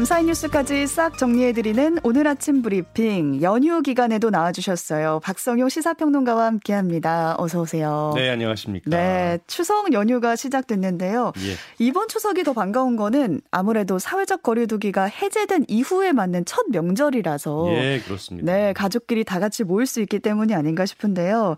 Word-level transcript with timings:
감사한 0.00 0.24
뉴스까지 0.24 0.86
싹 0.86 1.18
정리해드리는 1.18 1.98
오늘 2.04 2.26
아침 2.26 2.62
브리핑 2.62 3.42
연휴 3.42 3.82
기간에도 3.82 4.30
나와주셨어요. 4.30 5.20
박성용 5.22 5.68
시사평론가와 5.68 6.46
함께합니다. 6.46 7.34
어서 7.38 7.60
오세요. 7.60 8.14
네, 8.16 8.30
안녕하십니까. 8.30 8.88
네, 8.88 9.38
추석 9.46 9.92
연휴가 9.92 10.36
시작됐는데요. 10.36 11.32
예. 11.36 11.84
이번 11.84 12.08
추석이 12.08 12.44
더 12.44 12.54
반가운 12.54 12.96
거는 12.96 13.42
아무래도 13.50 13.98
사회적 13.98 14.42
거리두기가 14.42 15.04
해제된 15.04 15.66
이후에 15.68 16.12
맞는 16.12 16.46
첫 16.46 16.64
명절이라서 16.70 17.66
예, 17.74 18.00
그렇습니다. 18.02 18.50
네, 18.50 18.72
가족끼리 18.72 19.24
다 19.24 19.38
같이 19.38 19.64
모일 19.64 19.86
수 19.86 20.00
있기 20.00 20.20
때문이 20.20 20.54
아닌가 20.54 20.86
싶은데요. 20.86 21.56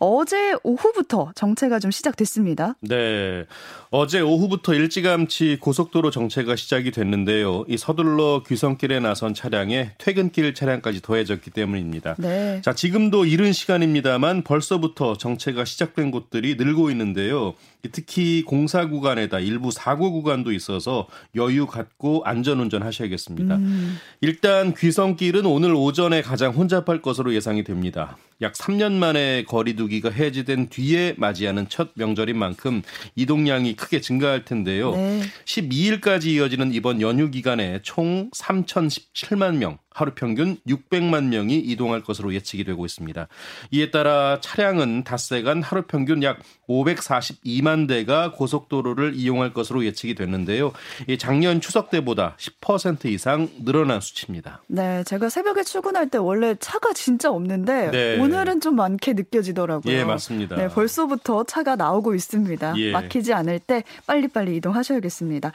어제 0.00 0.56
오후부터 0.64 1.30
정체가 1.36 1.78
좀 1.78 1.92
시작됐습니다. 1.92 2.74
네, 2.80 3.44
어제 3.90 4.20
오후부터 4.20 4.74
일찌감치 4.74 5.58
고속도로 5.60 6.10
정체가 6.10 6.56
시작이 6.56 6.90
됐는데요. 6.90 7.64
이 7.68 7.83
서둘러 7.84 8.42
귀성길에 8.48 8.98
나선 9.00 9.34
차량에 9.34 9.90
퇴근길 9.98 10.54
차량까지 10.54 11.02
더해졌기 11.02 11.50
때문입니다. 11.50 12.14
네. 12.18 12.62
자, 12.62 12.74
지금도 12.74 13.26
이른 13.26 13.52
시간입니다만 13.52 14.42
벌써부터 14.42 15.18
정체가 15.18 15.66
시작된 15.66 16.10
곳들이 16.10 16.54
늘고 16.54 16.90
있는데요. 16.92 17.52
특히 17.92 18.42
공사 18.42 18.88
구간에다 18.88 19.40
일부 19.40 19.70
사고 19.70 20.12
구간도 20.12 20.52
있어서 20.52 21.06
여유 21.34 21.66
갖고 21.66 22.22
안전운전 22.24 22.82
하셔야겠습니다. 22.82 23.56
음. 23.56 23.98
일단 24.20 24.74
귀성길은 24.74 25.46
오늘 25.46 25.74
오전에 25.74 26.22
가장 26.22 26.52
혼잡할 26.52 27.02
것으로 27.02 27.34
예상이 27.34 27.64
됩니다. 27.64 28.16
약 28.40 28.54
3년 28.54 28.92
만에 28.92 29.44
거리두기가 29.44 30.10
해제된 30.10 30.68
뒤에 30.68 31.14
맞이하는 31.16 31.68
첫 31.68 31.90
명절인 31.94 32.36
만큼 32.36 32.82
이동량이 33.14 33.76
크게 33.76 34.00
증가할 34.00 34.44
텐데요. 34.44 34.92
네. 34.92 35.22
12일까지 35.44 36.26
이어지는 36.26 36.72
이번 36.72 37.00
연휴 37.00 37.30
기간에 37.30 37.80
총 37.82 38.30
3,017만 38.32 39.56
명, 39.56 39.78
하루 39.94 40.12
평균 40.14 40.58
600만 40.66 41.28
명이 41.28 41.56
이동할 41.56 42.02
것으로 42.02 42.34
예측이 42.34 42.64
되고 42.64 42.84
있습니다. 42.84 43.28
이에 43.70 43.90
따라 43.90 44.38
차량은 44.40 45.04
닷새 45.04 45.40
간 45.42 45.62
하루 45.62 45.82
평균 45.82 46.22
약 46.24 46.40
542만 46.68 47.86
대가 47.86 48.32
고속도로를 48.32 49.14
이용할 49.14 49.54
것으로 49.54 49.84
예측이 49.84 50.16
됐는데요. 50.16 50.72
작년 51.18 51.60
추석 51.60 51.90
때보다 51.90 52.36
10% 52.38 53.04
이상 53.06 53.48
늘어난 53.64 54.00
수치입니다. 54.00 54.62
네, 54.66 55.04
제가 55.04 55.28
새벽에 55.28 55.62
출근할 55.62 56.10
때 56.10 56.18
원래 56.18 56.56
차가 56.58 56.92
진짜 56.92 57.30
없는데 57.30 57.90
네. 57.92 58.18
오늘은 58.18 58.60
좀 58.60 58.74
많게 58.74 59.12
느껴지더라고요. 59.12 59.94
예, 59.94 60.02
맞습니다. 60.02 60.56
네, 60.56 60.68
벌써부터 60.68 61.44
차가 61.44 61.76
나오고 61.76 62.16
있습니다. 62.16 62.74
예. 62.78 62.90
막히지 62.90 63.32
않을 63.32 63.60
때 63.60 63.84
빨리빨리 64.08 64.56
이동하셔야겠습니다. 64.56 65.52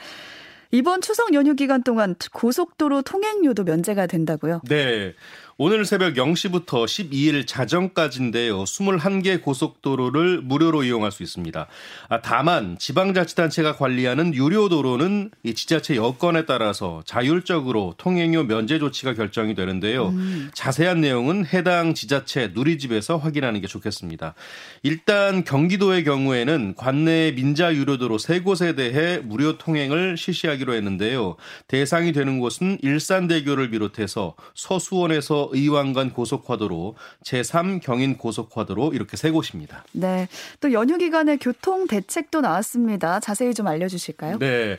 이번 0.71 1.01
추석 1.01 1.33
연휴 1.33 1.55
기간 1.55 1.83
동안 1.83 2.15
고속도로 2.31 3.01
통행료도 3.01 3.63
면제가 3.63 4.05
된다고요? 4.07 4.61
네. 4.69 5.13
오늘 5.61 5.83
새벽 5.83 6.13
0시부터 6.13 6.85
12일 6.85 7.45
자정까지인데요. 7.45 8.63
21개 8.63 9.41
고속도로를 9.41 10.39
무료로 10.41 10.85
이용할 10.85 11.11
수 11.11 11.21
있습니다. 11.21 11.67
아, 12.07 12.21
다만 12.21 12.77
지방자치단체가 12.79 13.75
관리하는 13.75 14.33
유료도로는 14.33 15.31
이 15.43 15.53
지자체 15.53 15.97
여건에 15.97 16.45
따라서 16.45 17.01
자율적으로 17.05 17.93
통행료 17.97 18.43
면제 18.43 18.79
조치가 18.79 19.15
결정이 19.15 19.53
되는데요. 19.53 20.07
음. 20.07 20.49
자세한 20.53 21.01
내용은 21.01 21.45
해당 21.45 21.93
지자체 21.93 22.51
누리집에서 22.53 23.17
확인하는 23.17 23.59
게 23.59 23.67
좋겠습니다. 23.67 24.35
일단 24.83 25.43
경기도의 25.43 26.05
경우에는 26.05 26.75
관내 26.77 27.33
민자 27.35 27.75
유료도로 27.75 28.17
세 28.17 28.39
곳에 28.39 28.75
대해 28.75 29.17
무료 29.17 29.57
통행을 29.57 30.15
실시하기로 30.15 30.73
했는데요. 30.73 31.35
대상이 31.67 32.13
되는 32.13 32.39
곳은 32.39 32.77
일산대교를 32.81 33.71
비롯해서 33.71 34.35
서수원에서 34.55 35.48
의왕간 35.51 36.11
고속화도로, 36.11 36.95
제3 37.23 37.81
경인 37.81 38.17
고속화도로 38.17 38.93
이렇게 38.93 39.17
세 39.17 39.31
곳입니다. 39.31 39.83
네. 39.91 40.27
또 40.59 40.71
연휴 40.71 40.97
기간에 40.97 41.37
교통 41.37 41.87
대책도 41.87 42.41
나왔습니다. 42.41 43.19
자세히 43.19 43.53
좀 43.53 43.67
알려주실까요? 43.67 44.39
네. 44.39 44.77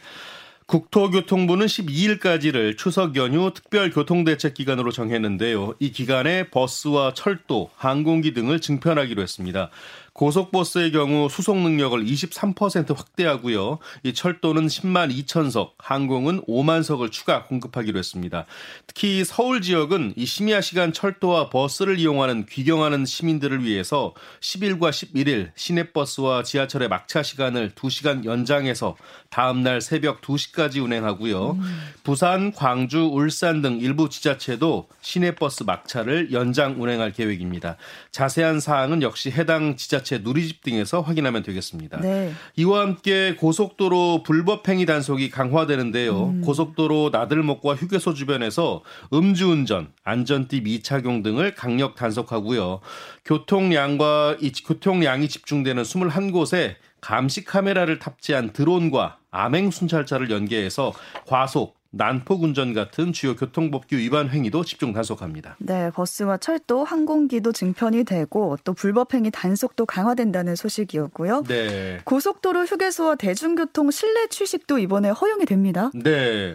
국토교통부는 0.70 1.66
12일까지를 1.66 2.78
추석 2.78 3.16
연휴 3.16 3.52
특별 3.52 3.90
교통대책 3.90 4.54
기간으로 4.54 4.92
정했는데요. 4.92 5.74
이 5.80 5.90
기간에 5.90 6.48
버스와 6.48 7.12
철도, 7.12 7.70
항공기 7.74 8.34
등을 8.34 8.60
증편하기로 8.60 9.20
했습니다. 9.20 9.70
고속버스의 10.12 10.92
경우 10.92 11.28
수송 11.30 11.62
능력을 11.62 12.04
23% 12.04 12.94
확대하고요. 12.94 13.78
이 14.02 14.12
철도는 14.12 14.66
10만 14.66 15.10
2천석, 15.24 15.72
항공은 15.78 16.42
5만 16.42 16.82
석을 16.82 17.10
추가 17.10 17.44
공급하기로 17.44 17.98
했습니다. 17.98 18.46
특히 18.86 19.24
서울 19.24 19.62
지역은 19.62 20.14
이 20.16 20.26
심야 20.26 20.60
시간 20.60 20.92
철도와 20.92 21.48
버스를 21.48 21.98
이용하는 21.98 22.46
귀경하는 22.46 23.04
시민들을 23.04 23.64
위해서 23.64 24.14
10일과 24.40 24.90
11일 24.90 25.52
시내버스와 25.54 26.42
지하철의 26.42 26.88
막차 26.88 27.22
시간을 27.22 27.70
2시간 27.70 28.24
연장해서 28.24 28.96
다음 29.30 29.62
날 29.62 29.80
새벽 29.80 30.20
2시까지 30.20 30.82
운행하고요. 30.82 31.52
음. 31.52 31.80
부산, 32.02 32.52
광주, 32.52 33.04
울산 33.04 33.62
등 33.62 33.78
일부 33.80 34.08
지자체도 34.08 34.88
시내버스 35.00 35.62
막차를 35.62 36.32
연장 36.32 36.82
운행할 36.82 37.12
계획입니다. 37.12 37.76
자세한 38.10 38.60
사항은 38.60 39.02
역시 39.02 39.30
해당 39.30 39.76
지자체 39.76 39.99
지자체 40.00 40.18
누리집 40.18 40.62
등에서 40.62 41.00
확인하면 41.00 41.42
되겠습니다. 41.42 42.00
네. 42.00 42.32
이와 42.56 42.80
함께 42.80 43.36
고속도로 43.36 44.22
불법행위 44.24 44.86
단속이 44.86 45.30
강화되는데요. 45.30 46.28
음. 46.28 46.40
고속도로 46.42 47.10
나들목과 47.12 47.74
휴게소 47.74 48.14
주변에서 48.14 48.82
음주운전, 49.12 49.92
안전띠 50.04 50.62
미착용 50.62 51.22
등을 51.22 51.54
강력 51.54 51.94
단속하고요. 51.94 52.80
교통량과 53.24 54.38
이 54.40 54.52
교통량이 54.52 55.28
집중되는 55.28 55.82
21곳에 55.82 56.74
감시 57.00 57.44
카메라를 57.44 57.98
탑재한 57.98 58.52
드론과 58.52 59.18
암행 59.30 59.70
순찰차를 59.70 60.30
연계해서 60.30 60.92
과속, 61.26 61.79
난폭 61.92 62.44
운전 62.44 62.72
같은 62.72 63.12
주요 63.12 63.34
교통법규 63.34 63.96
위반 63.96 64.28
행위도 64.28 64.64
집중 64.64 64.92
단속합니다. 64.92 65.56
네, 65.58 65.90
버스와 65.90 66.36
철도, 66.36 66.84
항공기도 66.84 67.52
증편이 67.52 68.04
되고 68.04 68.56
또 68.64 68.72
불법 68.72 69.12
행위 69.12 69.30
단속도 69.30 69.86
강화된다는 69.86 70.54
소식이었고요. 70.54 71.44
네. 71.48 71.98
고속도로 72.04 72.64
휴게소와 72.64 73.16
대중교통 73.16 73.90
실내 73.90 74.28
취식도 74.28 74.78
이번에 74.78 75.10
허용이 75.10 75.46
됩니다. 75.46 75.90
네. 75.94 76.54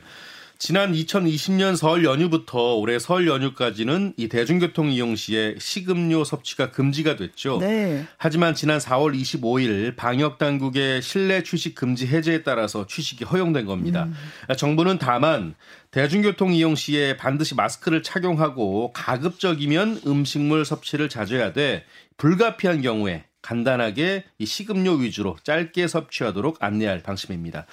지난 0.58 0.94
2020년 0.94 1.76
설 1.76 2.06
연휴부터 2.06 2.76
올해 2.76 2.98
설 2.98 3.28
연휴까지는 3.28 4.14
이 4.16 4.30
대중교통 4.30 4.92
이용 4.92 5.16
시에 5.16 5.56
식음료 5.60 6.24
섭취가 6.24 6.72
금지가 6.72 7.18
됐죠. 7.18 7.58
네. 7.60 8.06
하지만 8.18 8.56
지난 8.56 8.80
4월 8.80 9.20
25일 9.20 9.96
방역 9.96 10.38
당국의 10.38 11.02
실내 11.02 11.44
취식 11.44 11.76
금지 11.76 12.08
해제에 12.08 12.44
따라서 12.44 12.88
취식이 12.88 13.26
허용된 13.26 13.66
겁니다. 13.66 14.06
음. 14.06 14.56
정부는 14.56 14.98
다만 14.98 15.56
대중교통 15.92 16.54
이용 16.54 16.76
시에 16.76 17.18
반드시 17.18 17.56
마스크를 17.56 18.02
착용하고 18.02 18.94
가급적이면 18.94 20.02
음식물 20.08 20.64
섭취를 20.64 21.10
자제해야 21.10 21.54
돼 21.54 21.84
불가피한 22.18 22.82
경우에 22.82 23.26
간단하게 23.42 24.24
이 24.40 24.46
식음료 24.46 24.94
위주로 24.94 25.38
짧게 25.44 25.88
섭취하도록 25.88 26.58
안내할 26.62 27.04
방침입니다. 27.04 27.68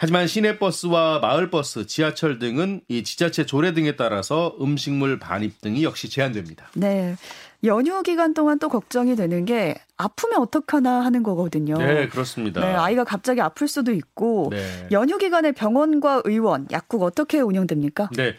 하지만 0.00 0.28
시내버스와 0.28 1.18
마을버스, 1.18 1.86
지하철 1.88 2.38
등은 2.38 2.82
이 2.86 3.02
지자체 3.02 3.44
조례 3.46 3.74
등에 3.74 3.96
따라서 3.96 4.56
음식물 4.60 5.18
반입 5.18 5.60
등이 5.60 5.82
역시 5.82 6.08
제한됩니다. 6.08 6.68
네. 6.74 7.16
연휴 7.64 8.00
기간 8.04 8.32
동안 8.32 8.60
또 8.60 8.68
걱정이 8.68 9.16
되는 9.16 9.44
게 9.44 9.74
아프면 9.96 10.40
어떡하나 10.40 11.04
하는 11.04 11.24
거거든요. 11.24 11.76
네, 11.78 12.06
그렇습니다. 12.06 12.60
네, 12.60 12.72
아이가 12.74 13.02
갑자기 13.02 13.40
아플 13.40 13.66
수도 13.66 13.90
있고 13.92 14.50
네. 14.52 14.86
연휴 14.92 15.18
기간에 15.18 15.50
병원과 15.50 16.22
의원, 16.24 16.68
약국 16.70 17.02
어떻게 17.02 17.40
운영됩니까? 17.40 18.10
네. 18.16 18.36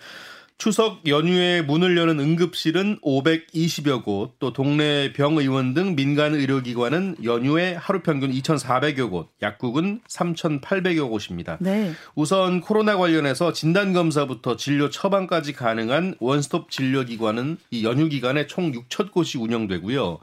추석 0.59 1.07
연휴에 1.07 1.61
문을 1.61 1.95
여는 1.95 2.19
응급실은 2.19 3.00
520여 3.00 4.03
곳, 4.03 4.38
또 4.39 4.51
동네 4.51 5.13
병의원 5.13 5.73
등 5.73 5.95
민간 5.95 6.35
의료기관은 6.35 7.15
연휴에 7.23 7.75
하루 7.75 8.01
평균 8.01 8.29
2,400여 8.29 9.09
곳, 9.09 9.29
약국은 9.41 10.01
3,800여 10.06 11.09
곳입니다. 11.09 11.57
네. 11.61 11.94
우선 12.13 12.59
코로나 12.59 12.97
관련해서 12.97 13.53
진단 13.53 13.94
검사부터 13.94 14.57
진료 14.57 14.89
처방까지 14.89 15.53
가능한 15.53 16.15
원스톱 16.19 16.69
진료 16.71 17.06
기관은 17.06 17.56
이 17.71 17.85
연휴 17.85 18.09
기간에 18.09 18.45
총 18.45 18.73
6천 18.73 19.11
곳이 19.11 19.38
운영되고요. 19.38 20.19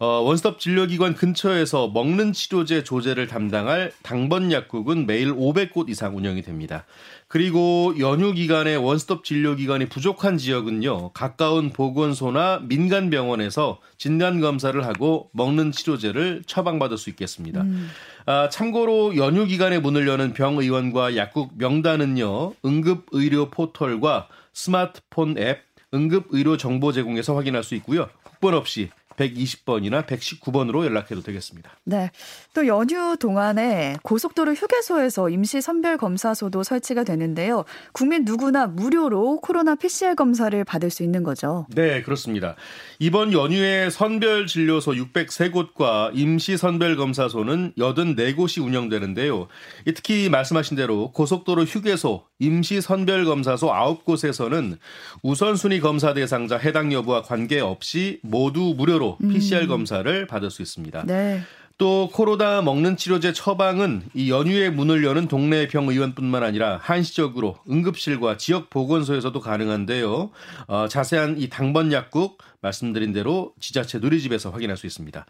어, 0.00 0.20
원스톱 0.20 0.60
진료기관 0.60 1.14
근처에서 1.14 1.88
먹는 1.88 2.32
치료제 2.32 2.84
조제를 2.84 3.26
담당할 3.26 3.90
당번 4.02 4.52
약국은 4.52 5.06
매일 5.06 5.34
500곳 5.34 5.88
이상 5.88 6.16
운영이 6.16 6.42
됩니다. 6.42 6.84
그리고 7.26 7.92
연휴 7.98 8.32
기간에 8.32 8.76
원스톱 8.76 9.24
진료 9.24 9.56
기관이 9.56 9.88
부족한 9.88 10.38
지역은요, 10.38 11.10
가까운 11.14 11.70
보건소나 11.70 12.60
민간 12.62 13.10
병원에서 13.10 13.80
진단 13.96 14.40
검사를 14.40 14.86
하고 14.86 15.30
먹는 15.32 15.72
치료제를 15.72 16.44
처방받을 16.46 16.96
수 16.96 17.10
있겠습니다. 17.10 17.62
음. 17.62 17.90
아, 18.26 18.48
참고로 18.48 19.16
연휴 19.16 19.46
기간에 19.46 19.80
문을 19.80 20.06
여는 20.06 20.32
병의원과 20.32 21.16
약국 21.16 21.54
명단은요, 21.58 22.54
응급 22.64 23.06
의료 23.10 23.50
포털과 23.50 24.28
스마트폰 24.52 25.36
앱, 25.38 25.64
응급 25.92 26.26
의료 26.30 26.56
정보 26.56 26.92
제공에서 26.92 27.34
확인할 27.34 27.64
수 27.64 27.74
있고요. 27.74 28.08
국번 28.22 28.54
없이 28.54 28.90
120번이나 29.18 30.06
119번으로 30.06 30.84
연락해도 30.84 31.22
되겠습니다. 31.22 31.72
네. 31.84 32.10
또 32.54 32.66
연휴 32.66 33.16
동안에 33.18 33.96
고속도로 34.02 34.54
휴게소에서 34.54 35.28
임시 35.28 35.60
선별 35.60 35.96
검사소도 35.96 36.62
설치가 36.62 37.04
되는데요. 37.04 37.64
국민 37.92 38.24
누구나 38.24 38.66
무료로 38.66 39.40
코로나 39.40 39.74
PCR 39.74 40.14
검사를 40.14 40.64
받을 40.64 40.90
수 40.90 41.02
있는 41.02 41.22
거죠. 41.22 41.66
네, 41.74 42.02
그렇습니다. 42.02 42.54
이번 42.98 43.32
연휴에 43.32 43.90
선별 43.90 44.46
진료소 44.46 44.92
603곳과 44.92 46.12
임시 46.14 46.56
선별 46.56 46.96
검사소는 46.96 47.72
84곳이 47.76 48.64
운영되는데요. 48.64 49.48
특히 49.94 50.28
말씀하신 50.28 50.76
대로 50.76 51.10
고속도로 51.12 51.64
휴게소, 51.64 52.27
임시 52.40 52.80
선별 52.80 53.24
검사소 53.24 53.68
9곳에서는 53.68 54.78
우선순위 55.22 55.80
검사 55.80 56.14
대상자 56.14 56.56
해당 56.56 56.92
여부와 56.92 57.22
관계없이 57.22 58.20
모두 58.22 58.74
무료로 58.76 59.18
음. 59.22 59.28
PCR 59.28 59.66
검사를 59.66 60.26
받을 60.26 60.50
수 60.50 60.62
있습니다. 60.62 61.04
네. 61.06 61.40
또 61.78 62.10
코로나 62.12 62.60
먹는 62.60 62.96
치료제 62.96 63.32
처방은 63.32 64.02
이 64.12 64.30
연휴에 64.30 64.68
문을 64.68 65.04
여는 65.04 65.28
동네 65.28 65.68
병의원뿐만 65.68 66.42
아니라 66.42 66.80
한시적으로 66.82 67.56
응급실과 67.70 68.36
지역 68.36 68.68
보건소에서도 68.68 69.38
가능한데요. 69.38 70.30
어, 70.66 70.88
자세한 70.88 71.36
이 71.38 71.48
당번 71.48 71.92
약국 71.92 72.38
말씀드린 72.60 73.12
대로 73.12 73.52
지자체 73.60 73.98
누리집에서 73.98 74.50
확인할 74.50 74.76
수 74.76 74.86
있습니다. 74.86 75.24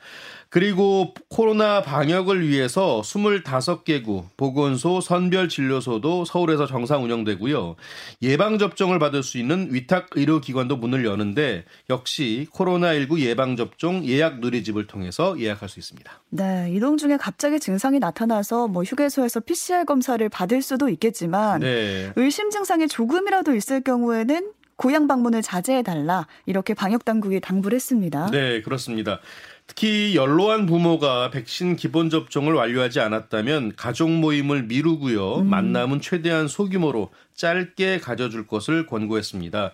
그리고 0.49 1.15
코로나 1.29 1.83
방역을 1.83 2.47
위해서 2.49 3.03
25개구 3.05 4.25
보건소 4.37 5.01
선별 5.01 5.49
진료소도 5.49 6.25
서울에서 6.25 6.67
정상 6.67 7.05
운영되고요. 7.05 7.77
예방 8.23 8.59
접종을 8.59 8.99
받을 8.99 9.23
수 9.23 9.39
있는 9.39 9.69
위탁 9.73 10.09
의료 10.15 10.41
기관도 10.41 10.77
문을 10.77 11.05
여는데 11.05 11.65
역시 11.91 12.47
코로나19 12.53 13.21
예방 13.21 13.57
접종 13.57 14.05
예약 14.05 14.41
누리집을 14.41 14.87
통해서 14.87 15.39
예약할 15.39 15.69
수 15.69 15.79
있습니다. 15.79 16.11
네, 16.31 16.71
이동 16.73 16.97
중에 16.97 17.17
갑자기 17.17 17.61
증상이 17.61 17.99
나타나서 17.99 18.69
뭐 18.69 18.83
휴게소에서 18.83 19.41
PCR 19.41 19.85
검사를 19.85 20.27
받을 20.29 20.63
수도 20.63 20.89
있겠지만 20.89 21.61
네. 21.61 22.13
의심 22.17 22.51
증상이 22.51 22.89
조금이라도 22.89 23.55
있을 23.55 23.83
경우에는 23.83 24.53
고향 24.79 25.09
방문을 25.09 25.43
자제해 25.43 25.83
달라 25.83 26.27
이렇게 26.47 26.73
방역 26.73 27.05
당국이 27.05 27.41
당부를 27.41 27.75
했습니다. 27.77 28.31
네, 28.31 28.63
그렇습니다. 28.63 29.21
특히 29.67 30.17
연로한 30.17 30.65
부모가 30.65 31.31
백신 31.31 31.77
기본 31.77 32.09
접종을 32.09 32.55
완료하지 32.55 33.01
않았다면 33.01 33.75
가족 33.77 34.09
모임을 34.11 34.63
미루고요. 34.63 35.41
음. 35.41 35.51
만남은 35.51 36.01
최대한 36.01 36.49
소규모로 36.49 37.11
짧게 37.35 37.99
가져줄 37.99 38.47
것을 38.47 38.87
권고했습니다. 38.87 39.73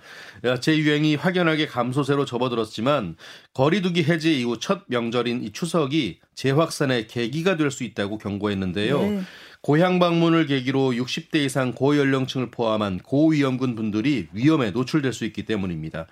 재유행이 0.60 1.14
확연하게 1.14 1.66
감소세로 1.66 2.24
접어들었지만 2.24 3.16
거리두기 3.52 4.02
해제 4.04 4.32
이후 4.32 4.58
첫 4.58 4.82
명절인 4.88 5.44
이 5.44 5.52
추석이 5.52 6.18
재확산의 6.34 7.06
계기가 7.06 7.56
될 7.56 7.70
수 7.70 7.84
있다고 7.84 8.18
경고했는데요. 8.18 9.00
네. 9.00 9.20
고향 9.64 9.98
방문을 9.98 10.44
계기로 10.44 10.90
60대 10.90 11.36
이상 11.36 11.72
고연령층을 11.72 12.50
포함한 12.50 12.98
고위험군 12.98 13.76
분들이 13.76 14.28
위험에 14.34 14.72
노출될 14.72 15.14
수 15.14 15.24
있기 15.24 15.44
때문입니다. 15.46 16.04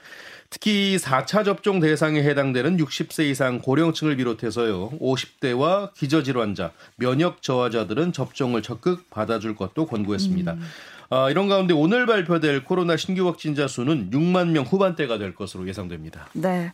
특히 0.48 0.96
4차 0.96 1.44
접종 1.44 1.78
대상에 1.78 2.22
해당되는 2.22 2.78
60세 2.78 3.24
이상 3.24 3.58
고령층을 3.58 4.16
비롯해서요. 4.16 4.92
50대와 4.92 5.92
기저질환자, 5.92 6.72
면역 6.96 7.42
저하자들은 7.42 8.14
접종을 8.14 8.62
적극 8.62 9.10
받아줄 9.10 9.54
것도 9.54 9.84
권고했습니다. 9.84 10.54
음. 10.54 10.62
아, 11.10 11.28
이런 11.28 11.46
가운데 11.46 11.74
오늘 11.74 12.06
발표될 12.06 12.64
코로나 12.64 12.96
신규 12.96 13.26
확진자 13.26 13.68
수는 13.68 14.08
6만 14.12 14.48
명 14.48 14.64
후반대가 14.64 15.18
될 15.18 15.34
것으로 15.34 15.68
예상됩니다. 15.68 16.26
네. 16.32 16.72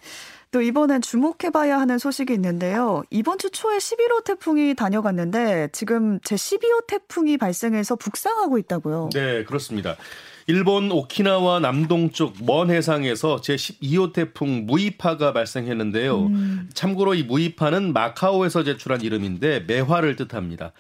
또 0.50 0.62
이번엔 0.62 1.02
주목해봐야 1.02 1.78
하는 1.78 1.98
소식이 1.98 2.32
있는데요. 2.32 3.02
이번 3.10 3.38
주 3.38 3.50
초에 3.50 3.76
11호 3.78 4.24
태풍이 4.24 4.74
다녀갔는데 4.74 5.68
지금 5.72 6.18
제 6.24 6.36
12호 6.36 6.86
태풍이 6.86 7.36
발생해서 7.36 7.96
북상하고 7.96 8.58
있다고요. 8.58 9.10
네, 9.12 9.44
그렇습니다. 9.44 9.96
일본 10.46 10.90
오키나와 10.90 11.60
남동쪽 11.60 12.32
먼 12.40 12.70
해상에서 12.70 13.36
제12호 13.42 14.14
태풍 14.14 14.64
무이파가 14.64 15.34
발생했는데요. 15.34 16.18
음. 16.18 16.70
참고로 16.72 17.12
이 17.12 17.22
무이파는 17.22 17.92
마카오에서 17.92 18.64
제출한 18.64 19.02
이름인데 19.02 19.64
매화를 19.66 20.16
뜻합니다. 20.16 20.72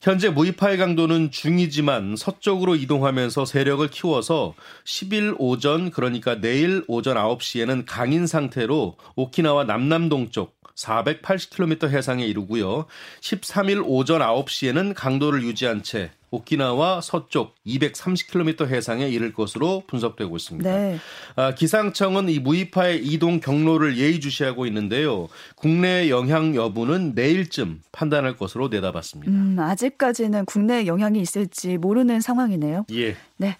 현재 0.00 0.28
무이파의 0.28 0.76
강도는 0.76 1.32
중이지만 1.32 2.14
서쪽으로 2.16 2.76
이동하면서 2.76 3.44
세력을 3.44 3.88
키워서 3.88 4.54
10일 4.84 5.34
오전 5.38 5.90
그러니까 5.90 6.40
내일 6.40 6.84
오전 6.86 7.16
9시에는 7.16 7.82
강인 7.84 8.28
상태로 8.28 8.96
오키나와 9.16 9.64
남남동쪽 9.64 10.56
480km 10.76 11.88
해상에 11.88 12.24
이르고요. 12.24 12.86
13일 13.20 13.82
오전 13.84 14.20
9시에는 14.20 14.94
강도를 14.94 15.42
유지한 15.42 15.82
채 15.82 16.12
오키나와 16.30 17.00
서쪽 17.00 17.54
230km 17.66 18.66
해상에 18.68 19.08
이를 19.08 19.32
것으로 19.32 19.84
분석되고 19.86 20.36
있습니다. 20.36 20.70
네. 20.70 20.98
아, 21.36 21.54
기상청은 21.54 22.28
이 22.28 22.38
무이파의 22.38 23.04
이동 23.04 23.40
경로를 23.40 23.96
예의주시하고 23.96 24.66
있는데요. 24.66 25.28
국내 25.56 26.10
영향 26.10 26.54
여부는 26.54 27.12
내일쯤 27.14 27.80
판단할 27.92 28.36
것으로 28.36 28.68
내다봤습니다. 28.68 29.32
음, 29.32 29.56
아직까지는 29.58 30.44
국내 30.44 30.86
영향이 30.86 31.20
있을지 31.20 31.78
모르는 31.78 32.20
상황이네요. 32.20 32.86
예. 32.92 33.16
네. 33.36 33.56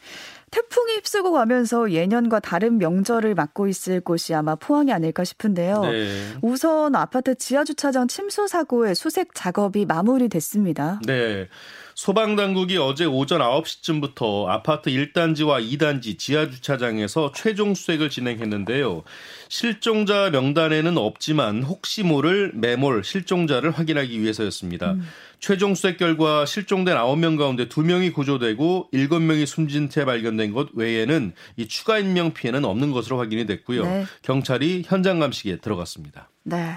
태풍이 0.51 0.95
휩쓸고 0.95 1.33
가면서 1.33 1.91
예년과 1.91 2.41
다른 2.41 2.79
명절을 2.79 3.35
맞고 3.35 3.69
있을 3.69 4.01
곳이 4.01 4.35
아마 4.35 4.55
포항이 4.55 4.93
아닐까 4.93 5.25
싶은데요. 5.25 5.83
네. 5.83 6.09
우선 6.43 6.95
아파트 6.95 7.35
지하 7.35 7.65
주차장 7.65 8.09
침수 8.09 8.47
사고의 8.47 8.95
수색 8.95 9.35
작업이 9.35 9.85
마무리됐습니다. 9.85 11.01
네. 11.07 11.49
소방당국이 11.99 12.77
어제 12.77 13.07
오전 13.07 13.41
9시쯤부터 13.41 14.47
아파트 14.47 14.89
1단지와 14.89 15.61
2단지 15.69 16.17
지하주차장에서 16.17 17.33
최종 17.35 17.75
수색을 17.75 18.09
진행했는데요. 18.09 19.03
실종자 19.49 20.31
명단에는 20.31 20.97
없지만 20.97 21.65
혹시 21.65 22.05
모를 22.05 22.53
매몰 22.55 23.03
실종자를 23.03 23.73
확인하기 23.73 24.23
위해서였습니다. 24.23 24.93
음. 24.93 25.09
최종 25.41 25.75
수색 25.75 25.99
결과 25.99 26.47
실종된 26.47 26.97
9명 26.97 27.37
가운데 27.37 27.67
2명이 27.67 28.15
구조되고 28.15 28.91
7명이 28.95 29.45
숨진 29.45 29.91
채 29.91 30.05
발견된 30.05 30.53
것 30.53 30.69
외에는 30.75 31.33
이 31.57 31.67
추가 31.67 31.99
인명 31.99 32.33
피해는 32.33 32.65
없는 32.65 32.93
것으로 32.93 33.19
확인이 33.19 33.45
됐고요. 33.45 33.83
네. 33.85 34.07
경찰이 34.23 34.85
현장 34.87 35.19
감식에 35.19 35.57
들어갔습니다. 35.57 36.31
네. 36.45 36.77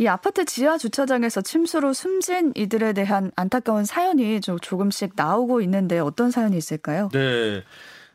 이 0.00 0.08
아파트 0.08 0.46
지하 0.46 0.78
주차장에서 0.78 1.42
침수로 1.42 1.92
숨진 1.92 2.54
이들에 2.56 2.94
대한 2.94 3.30
안타까운 3.36 3.84
사연이 3.84 4.40
좀 4.40 4.58
조금씩 4.58 5.12
나오고 5.14 5.60
있는데 5.60 5.98
어떤 5.98 6.30
사연이 6.30 6.56
있을까요? 6.56 7.10
네. 7.12 7.62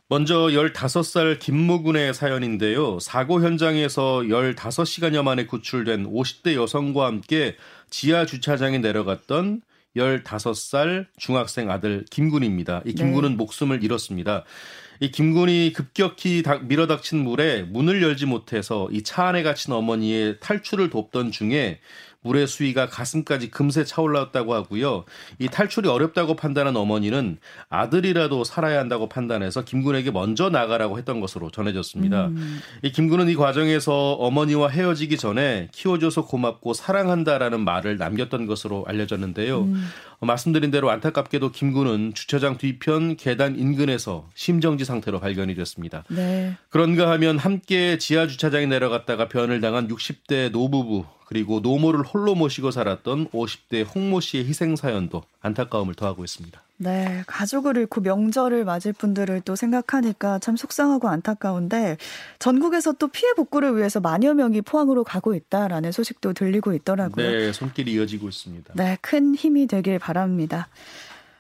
먼저 0.08 0.48
15살 0.48 1.38
김무군의 1.38 2.16
사연인데요. 2.16 2.98
사고 3.00 3.40
현장에서 3.44 4.22
15시간여 4.22 5.22
만에 5.22 5.46
구출된 5.46 6.12
50대 6.12 6.56
여성과 6.56 7.06
함께 7.06 7.56
지하 7.92 8.26
주차장에 8.26 8.80
내려갔던 8.80 9.62
15살 9.96 11.06
중학생 11.18 11.70
아들 11.70 12.04
김군입니다. 12.10 12.82
이 12.86 12.94
김군은 12.94 13.30
네. 13.32 13.36
목숨을 13.36 13.84
잃었습니다. 13.84 14.44
이 15.00 15.12
김군이 15.12 15.74
급격히 15.74 16.44
밀어닥친 16.64 17.20
물에 17.24 17.64
문을 17.64 18.02
열지 18.02 18.26
못해서 18.26 18.88
이 18.92 19.04
차 19.04 19.28
안에 19.28 19.44
갇힌 19.44 19.74
어머니의 19.74 20.40
탈출을 20.40 20.90
돕던 20.90 21.32
중에 21.32 21.80
물의 22.26 22.48
수위가 22.48 22.88
가슴까지 22.88 23.52
금세 23.52 23.84
차올랐다고 23.86 24.54
하고요. 24.54 25.06
이 25.38 25.48
탈출이 25.48 25.88
어렵다고 25.88 26.36
판단한 26.36 26.76
어머니는 26.76 27.38
아들이라도 27.70 28.44
살아야 28.44 28.80
한다고 28.80 29.08
판단해서 29.08 29.64
김군에게 29.64 30.12
먼저 30.12 30.50
나가라고 30.50 30.98
했던 30.98 31.20
것으로 31.20 31.52
전해졌습니다. 31.52 32.28
음. 32.28 32.60
이 32.82 32.92
김군은 32.92 33.30
이 33.30 33.36
과정에서 33.36 34.14
어머니와 34.14 34.70
헤어지기 34.70 35.18
전에 35.18 35.70
키워줘서 35.72 36.26
고맙고 36.26 36.74
사랑한다라는 36.74 37.62
말을 37.62 37.98
남겼던 37.98 38.48
것으로 38.48 38.86
알려졌는데요. 38.88 39.62
음. 39.62 39.88
말씀드린 40.22 40.72
대로 40.72 40.90
안타깝게도 40.90 41.52
김군은 41.52 42.14
주차장 42.16 42.58
뒤편 42.58 43.18
계단 43.18 43.60
인근에서 43.60 44.28
심정지 44.34 44.84
상태로 44.84 45.20
발견이 45.20 45.54
됐습니다. 45.56 46.04
네. 46.10 46.56
그런가 46.70 47.12
하면 47.12 47.38
함께 47.38 47.98
지하 48.00 48.26
주차장에 48.26 48.66
내려갔다가 48.66 49.28
변을 49.28 49.62
당한 49.62 49.88
60대 49.88 50.50
노부부 50.52 51.06
그리고 51.26 51.60
노모를 51.60 52.04
홀로 52.04 52.36
모시고 52.36 52.72
살았던 52.72 53.30
50대 53.30 53.86
홍모 53.94 54.20
씨의 54.22 54.46
희생 54.46 54.76
사연도 54.76 55.24
안타까움을 55.42 55.96
더하고 55.96 56.24
있습니다. 56.24 56.62
네, 56.78 57.24
가족을 57.26 57.78
잃고 57.78 58.02
명절을 58.02 58.66
맞을 58.66 58.94
분들을 58.94 59.42
또 59.42 59.56
생각하니까 59.56 60.40
참 60.40 60.56
속상하고 60.58 61.08
안타까운데 61.08 61.98
전국에서 62.38 62.94
또 62.94 63.08
피해 63.08 63.34
복구를 63.34 63.78
위해서 63.78 64.00
만여 64.00 64.34
명이 64.34 64.62
포항으로 64.62 65.04
가고 65.04 65.34
있다라는 65.34 65.92
소식도 65.92 66.34
들리고 66.34 66.74
있더라고요. 66.74 67.32
네, 67.32 67.54
손길이 67.54 67.94
이어지고 67.94 68.28
있습니다. 68.28 68.74
네, 68.76 68.98
큰 69.02 69.36
힘이 69.36 69.68
되길 69.68 70.00
바랍니다. 70.00 70.68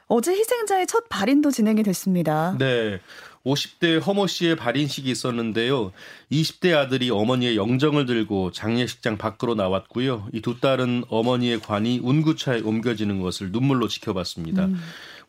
어제 0.07 0.31
희생자의 0.33 0.87
첫 0.87 1.09
발인도 1.09 1.51
진행이 1.51 1.83
됐습니다. 1.83 2.55
네. 2.57 2.99
50대 3.45 4.03
허모 4.05 4.27
씨의 4.27 4.55
발인식이 4.55 5.09
있었는데요. 5.09 5.91
20대 6.31 6.75
아들이 6.75 7.09
어머니의 7.11 7.55
영정을 7.57 8.05
들고 8.05 8.51
장례식장 8.51 9.17
밖으로 9.17 9.53
나왔고요. 9.55 10.27
이 10.33 10.41
두 10.41 10.59
딸은 10.59 11.05
어머니의 11.09 11.59
관이 11.59 11.99
운구차에 12.03 12.61
옮겨지는 12.61 13.21
것을 13.21 13.51
눈물로 13.51 13.87
지켜봤습니다. 13.87 14.65
음. 14.65 14.79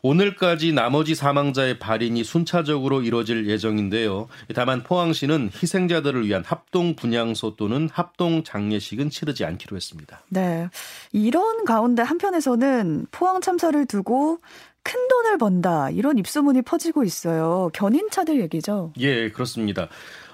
오늘까지 0.01 0.73
나머지 0.73 1.15
사망자의 1.15 1.79
발인이 1.79 2.23
순차적으로 2.23 3.01
이뤄질 3.01 3.47
예정인데요. 3.47 4.27
다만 4.55 4.83
포항시는 4.83 5.51
희생자들을 5.61 6.27
위한 6.27 6.43
합동 6.45 6.95
분향소 6.95 7.55
또는 7.55 7.89
합동 7.91 8.43
장례식은 8.43 9.09
치르지 9.09 9.45
않기로 9.45 9.75
했습니다. 9.75 10.21
네. 10.29 10.69
이런 11.11 11.65
가운데 11.65 12.03
한편에서는 12.03 13.07
포항 13.11 13.41
참사를 13.41 13.85
두고 13.85 14.39
큰 14.83 15.07
돈을 15.09 15.37
번다 15.37 15.89
이런 15.89 16.17
입소문이 16.17 16.61
퍼지고 16.61 17.03
있어요. 17.03 17.69
견인차들 17.73 18.39
얘기죠. 18.41 18.93
예, 18.99 19.29
그렇습니다. 19.29 19.89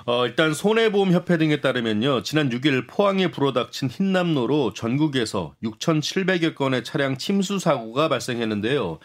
어, 0.06 0.26
일단 0.26 0.54
손해보험협회 0.54 1.38
등에 1.38 1.62
따르면요. 1.62 2.24
지난 2.24 2.50
6일 2.50 2.88
포항에 2.88 3.32
불어닥친 3.32 3.90
흰남노로 3.90 4.74
전국에서 4.74 5.56
6,700여 5.64 6.56
건의 6.56 6.84
차량 6.84 7.18
침수 7.18 7.60
사고가 7.60 8.10
발생했는데요. 8.10 9.00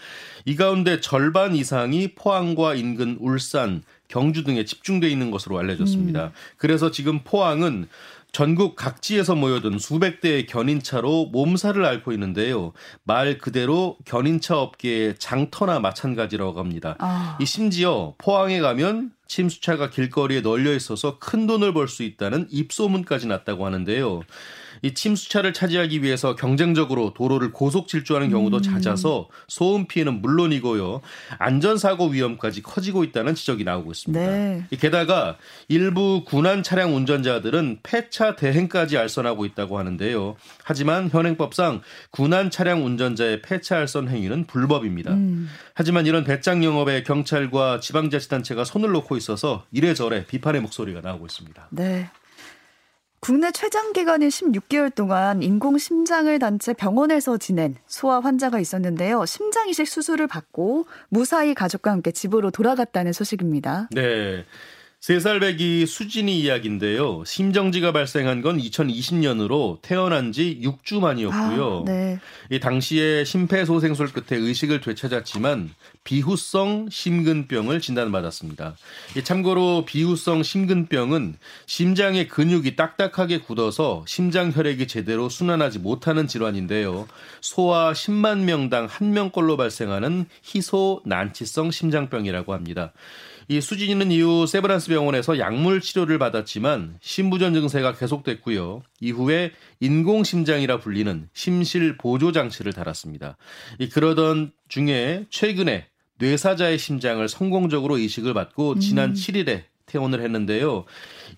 이 0.45 0.57
가운데 0.57 1.00
절반 1.00 1.55
이상이 1.55 2.14
포항과 2.14 2.75
인근 2.75 3.17
울산, 3.21 3.83
경주 4.09 4.43
등에 4.43 4.64
집중돼 4.64 5.09
있는 5.09 5.31
것으로 5.31 5.59
알려졌습니다. 5.59 6.25
음. 6.25 6.31
그래서 6.57 6.90
지금 6.90 7.21
포항은 7.23 7.88
전국 8.33 8.76
각지에서 8.76 9.35
모여든 9.35 9.78
수백 9.78 10.21
대의 10.21 10.47
견인차로 10.47 11.26
몸살을 11.33 11.85
앓고 11.85 12.12
있는데요. 12.12 12.73
말 13.05 13.38
그대로 13.38 13.97
견인차 14.05 14.59
업계의 14.59 15.14
장터나 15.19 15.81
마찬가지라고 15.81 16.59
합니다. 16.59 16.97
아. 16.99 17.38
이 17.40 17.47
심지어 17.47 18.14
포항에 18.19 18.61
가면 18.61 19.12
침수차가 19.28 19.90
길거리에 19.90 20.40
널려 20.40 20.75
있어서 20.75 21.18
큰 21.18 21.47
돈을 21.47 21.73
벌 21.75 21.88
수 21.88 22.02
있다는 22.02 22.47
입소문까지 22.50 23.26
났다고 23.26 23.66
하는데요. 23.66 24.26
이 24.82 24.94
침수차를 24.94 25.52
차지하기 25.52 26.02
위해서 26.02 26.37
경쟁적으로 26.37 27.14
도로를 27.14 27.52
고속 27.52 27.88
질주하는 27.88 28.30
경우도 28.30 28.58
음. 28.58 28.62
잦아서 28.62 29.28
소음 29.49 29.87
피해는 29.87 30.20
물론이고요. 30.23 31.00
안전사고 31.38 32.08
위험까지 32.08 32.62
커지고 32.62 33.04
있다는 33.04 33.35
지적이 33.35 33.64
나오고 33.64 33.90
있습니다. 33.92 34.25
네. 34.25 34.64
게다가 34.78 35.37
일부 35.68 36.25
군안 36.25 36.62
차량 36.62 36.94
운전자들은 36.94 37.80
폐차 37.82 38.37
대행까지 38.37 38.97
알선하고 38.99 39.44
있다고 39.44 39.78
하는데요. 39.78 40.37
하지만 40.64 41.08
현행법상 41.11 41.82
군안 42.11 42.50
차량 42.50 42.85
운전자의 42.85 43.42
폐차 43.42 43.78
알선 43.78 44.08
행위는 44.08 44.47
불법입니다. 44.47 45.12
음. 45.12 45.49
하지만 45.75 46.06
이런 46.06 46.25
배짱 46.25 46.64
영업에 46.64 47.02
경찰과 47.02 47.80
지방자치단체가 47.80 48.64
손을 48.64 48.90
놓고 48.90 49.16
있어서 49.16 49.64
이래저래 49.73 50.26
비판의 50.26 50.61
목소리가 50.62 51.00
나오고 51.00 51.26
있습니다. 51.26 51.68
네. 51.70 52.11
국내 53.21 53.51
최장 53.51 53.93
기간인 53.93 54.29
16개월 54.29 54.95
동안 54.95 55.43
인공 55.43 55.77
심장을 55.77 56.39
단체 56.39 56.73
병원에서 56.73 57.37
지낸 57.37 57.77
소아 57.87 58.21
환자가 58.21 58.61
있었는데요. 58.61 59.27
심장 59.27 59.69
이식 59.69 59.89
수술을 59.89 60.27
받고 60.29 60.87
무사히 61.09 61.55
가족과 61.55 61.91
함께 61.91 62.13
집으로 62.13 62.51
돌아갔다는 62.51 63.13
소식입니다. 63.13 63.89
네. 63.91 64.45
3살 65.00 65.40
배기 65.40 65.87
수진이 65.87 66.40
이야기인데요. 66.40 67.23
심정지가 67.25 67.93
발생한 67.93 68.43
건 68.43 68.59
2020년으로 68.59 69.81
태어난 69.81 70.33
지 70.33 70.61
6주 70.62 70.99
만이었고요. 71.00 71.85
아, 71.87 71.90
네. 71.90 72.19
이 72.50 72.59
당시에 72.59 73.23
심폐소생술 73.23 74.09
끝에 74.09 74.40
의식을 74.40 74.81
되찾았지만 74.81 75.71
비후성 76.02 76.88
심근병을 76.90 77.81
진단받았습니다. 77.81 78.76
참고로 79.23 79.85
비후성 79.87 80.43
심근병은 80.43 81.37
심장의 81.67 82.26
근육이 82.26 82.75
딱딱하게 82.75 83.38
굳어서 83.38 84.05
심장 84.09 84.50
혈액이 84.50 84.88
제대로 84.88 85.28
순환하지 85.28 85.78
못하는 85.78 86.26
질환인데요. 86.26 87.07
소아 87.40 87.93
10만 87.93 88.40
명당 88.40 88.88
1명꼴로 88.88 89.57
발생하는 89.57 90.26
희소 90.43 91.02
난치성 91.05 91.71
심장병이라고 91.71 92.52
합니다. 92.52 92.93
이 93.50 93.62
수진이는 93.62 94.11
이후 94.12 94.47
세브란스 94.47 94.88
병원에서 94.90 95.38
약물 95.38 95.81
치료를 95.81 96.19
받았지만 96.19 96.99
심부전 97.00 97.55
증세가 97.55 97.95
계속됐고요. 97.95 98.83
이후에 99.00 99.52
인공심장이라 99.81 100.81
불리는 100.81 101.28
심실 101.33 101.97
보조 101.97 102.33
장치를 102.33 102.75
달았습니다. 102.75 103.38
이 103.78 103.88
그러던 103.88 104.52
중에 104.69 105.25
최근에 105.31 105.87
뇌사자의 106.19 106.78
심장을 106.78 107.26
성공적으로 107.26 107.97
이식을 107.97 108.35
받고 108.35 108.81
지난 108.81 109.11
음. 109.11 109.14
7일에 109.14 109.62
퇴원을 109.87 110.21
했는데요. 110.21 110.85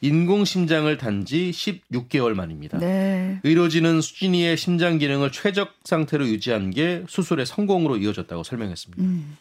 인공심장을 0.01 0.97
단 0.97 1.25
지 1.25 1.51
16개월 1.53 2.35
만입니다. 2.35 2.79
네. 2.79 3.39
의료진은 3.45 4.01
수진이의 4.01 4.57
심장 4.57 4.99
기능을 4.99 5.31
최적 5.31 5.75
상태로 5.85 6.27
유지한 6.27 6.71
게 6.71 7.05
수술의 7.09 7.47
성공으로 7.47 7.99
이어졌다고 7.99 8.43
설명했습니다. 8.43 9.01
음. 9.05 9.37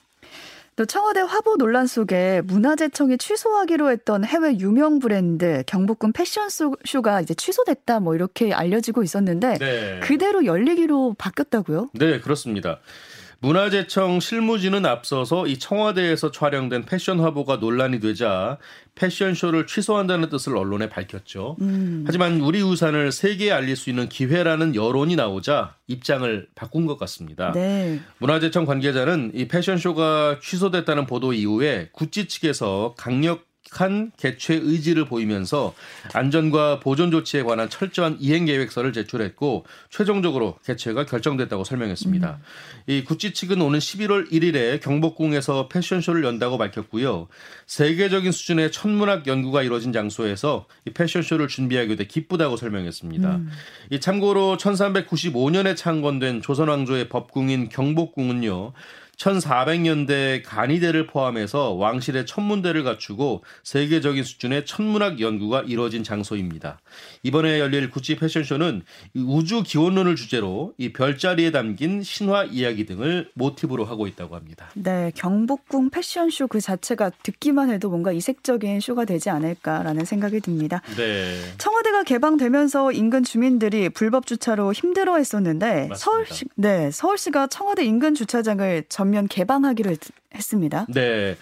또 0.79 0.85
청와대 0.85 1.19
화보 1.19 1.57
논란 1.57 1.87
속에 1.87 2.39
문화재청이 2.45 3.17
취소하기로 3.17 3.91
했던 3.91 4.23
해외 4.23 4.57
유명 4.59 4.99
브랜드 4.99 5.61
경복궁 5.67 6.13
패션쇼가 6.13 7.19
이제 7.19 7.33
취소됐다 7.33 7.99
뭐 7.99 8.15
이렇게 8.15 8.53
알려지고 8.53 9.03
있었는데 9.03 9.57
네. 9.57 9.99
그대로 10.01 10.45
열리기로 10.45 11.15
바뀌었다고요? 11.17 11.89
네, 11.95 12.21
그렇습니다. 12.21 12.79
문화재청 13.41 14.19
실무진은 14.19 14.85
앞서서 14.85 15.47
이 15.47 15.57
청와대에서 15.57 16.31
촬영된 16.31 16.83
패션 16.83 17.19
화보가 17.19 17.57
논란이 17.57 17.99
되자 17.99 18.57
패션쇼를 18.95 19.65
취소한다는 19.65 20.29
뜻을 20.29 20.57
언론에 20.57 20.89
밝혔죠. 20.89 21.55
음. 21.61 22.03
하지만 22.05 22.41
우리 22.41 22.61
우산을 22.61 23.13
세계에 23.13 23.51
알릴 23.51 23.77
수 23.77 23.89
있는 23.89 24.09
기회라는 24.09 24.75
여론이 24.75 25.15
나오자 25.15 25.75
입장을 25.87 26.47
바꾼 26.53 26.85
것 26.85 26.97
같습니다. 26.99 27.53
네. 27.53 28.01
문화재청 28.17 28.65
관계자는 28.65 29.31
이 29.33 29.47
패션쇼가 29.47 30.39
취소됐다는 30.41 31.05
보도 31.05 31.31
이후에 31.31 31.89
구찌 31.93 32.27
측에서 32.27 32.93
강력 32.97 33.48
한 33.71 34.11
개최 34.17 34.55
의지를 34.55 35.05
보이면서 35.05 35.75
안전과 36.13 36.79
보존 36.79 37.11
조치에 37.11 37.43
관한 37.43 37.69
철저한 37.69 38.17
이행 38.19 38.45
계획서를 38.45 38.93
제출했고 38.93 39.65
최종적으로 39.89 40.57
개최가 40.65 41.05
결정됐다고 41.05 41.63
설명했습니다. 41.63 42.39
음. 42.39 42.43
이 42.87 43.03
구찌 43.03 43.33
측은 43.33 43.61
오는 43.61 43.77
11월 43.77 44.31
1일에 44.31 44.81
경복궁에서 44.81 45.67
패션쇼를 45.67 46.23
연다고 46.23 46.57
밝혔고요. 46.57 47.27
세계적인 47.67 48.31
수준의 48.31 48.71
천문학 48.71 49.27
연구가 49.27 49.61
이루어진 49.61 49.93
장소에서 49.93 50.65
이 50.85 50.91
패션쇼를 50.91 51.47
준비하게 51.47 51.95
돼 51.95 52.05
기쁘다고 52.05 52.57
설명했습니다. 52.57 53.35
음. 53.35 53.49
이 53.91 53.99
참고로 53.99 54.57
1395년에 54.57 55.75
창건된 55.75 56.41
조선 56.41 56.69
왕조의 56.69 57.09
법궁인 57.09 57.69
경복궁은요. 57.69 58.73
1400년대 59.19 60.41
간이대를 60.45 61.07
포함해서 61.07 61.73
왕실의 61.73 62.25
천문대를 62.25 62.83
갖추고 62.83 63.43
세계적인 63.63 64.23
수준의 64.23 64.65
천문학 64.65 65.19
연구가 65.19 65.63
이루어진 65.67 66.03
장소입니다. 66.03 66.79
이번에 67.23 67.59
열릴 67.59 67.89
구찌 67.89 68.15
패션쇼는 68.15 68.83
우주 69.15 69.63
기원론을 69.63 70.15
주제로 70.15 70.73
이 70.77 70.93
별자리에 70.93 71.51
담긴 71.51 72.01
신화 72.01 72.45
이야기 72.45 72.85
등을 72.85 73.29
모티브로 73.33 73.85
하고 73.85 74.07
있다고 74.07 74.35
합니다. 74.35 74.69
네, 74.73 75.11
경복궁 75.15 75.89
패션쇼 75.89 76.47
그 76.47 76.61
자체가 76.61 77.11
듣기만 77.23 77.69
해도 77.69 77.89
뭔가 77.89 78.11
이색적인 78.11 78.79
쇼가 78.79 79.05
되지 79.05 79.29
않을까라는 79.29 80.05
생각이 80.05 80.39
듭니다. 80.39 80.81
네. 80.95 81.35
청와대가 81.57 82.03
개방되면서 82.03 82.93
인근 82.93 83.23
주민들이 83.23 83.89
불법 83.89 84.25
주차로 84.25 84.71
힘들어했었는데 84.71 85.89
서울시 85.95 86.45
네 86.55 86.89
서울시가 86.91 87.47
청와대 87.47 87.83
인근 87.83 88.15
주차장을 88.15 88.85
점 88.87 89.08
전면 89.09 89.27
개방하기로 89.27 89.95
했습니다. 90.35 90.85
네. 90.89 91.35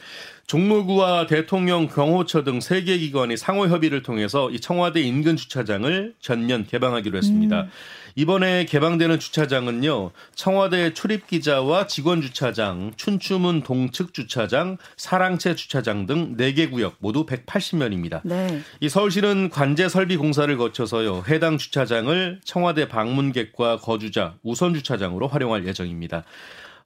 종로구와 0.48 1.28
대통령 1.28 1.88
경호처 1.88 2.46
등 2.46 2.60
세 2.62 2.82
개 2.86 2.98
기관이 2.98 3.36
상호 3.36 3.68
협의를 3.68 4.02
통해서 4.02 4.50
이 4.50 4.62
청와대 4.62 5.02
인근 5.02 5.36
주차장을 5.36 6.14
전면 6.22 6.66
개방하기로 6.66 7.18
했습니다. 7.18 7.64
음. 7.64 7.70
이번에 8.16 8.64
개방되는 8.66 9.20
주차장은요. 9.20 10.12
청와대 10.34 10.94
출입 10.94 11.28
기자와 11.28 11.88
직원 11.88 12.22
주차장, 12.22 12.94
춘추문 12.96 13.64
동측 13.64 14.14
주차장, 14.14 14.78
사랑채 14.96 15.54
주차장 15.56 16.06
등 16.06 16.38
4개 16.38 16.72
구역 16.72 16.96
모두 17.00 17.26
180면입니다. 17.26 18.22
네. 18.24 18.62
이 18.80 18.88
서울시는 18.88 19.50
관제 19.50 19.90
설비 19.90 20.16
공사를 20.16 20.56
거쳐서요. 20.56 21.26
해당 21.28 21.58
주차장을 21.58 22.40
청와대 22.46 22.88
방문객과 22.88 23.78
거주자 23.80 24.36
우선 24.44 24.74
주차장으로 24.74 25.28
활용할 25.28 25.68
예정입니다. 25.68 26.24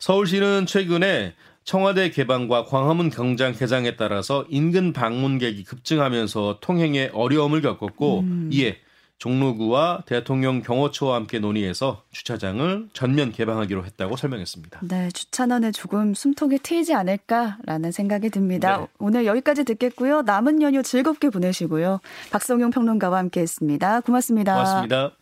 서울시는 0.02 0.66
최근에 0.66 1.36
청와대 1.64 2.10
개방과 2.10 2.66
광화문 2.66 3.12
경장 3.12 3.54
개장에 3.54 3.96
따라서 3.96 4.46
인근 4.50 4.94
방문객이 4.94 5.64
급증하면서 5.64 6.58
통행에 6.60 7.12
어려움을 7.14 7.62
겪었고 7.62 8.22
음. 8.22 8.50
이에 8.52 8.78
종로구와 9.20 10.02
대통령 10.08 10.64
경호처와 10.64 11.16
함께 11.16 11.38
논의해서 11.38 12.02
주차장을 12.10 12.90
전면 12.94 13.32
개방하기로 13.32 13.86
했다고 13.86 14.18
설명했습니다. 14.18 14.80
네, 14.82 15.12
주차난에 15.12 15.72
조금 15.72 16.16
숨통이 16.16 16.58
트이지 16.58 16.96
않을까라는 16.96 17.92
생각이 17.92 18.32
듭니다. 18.32 18.78
네. 18.80 18.88
오늘 18.98 19.28
여기까지 19.28 19.64
듣겠고요. 19.66 20.24
남은 20.24 20.64
연휴 20.64 20.82
즐겁게 20.82 21.30
보내시고요. 21.30 22.00
박성용 22.32 22.72
평론가와 22.72 23.20
함께했습니다. 23.20 24.02
고맙습니다. 24.02 24.54
고맙습니다. 24.56 25.21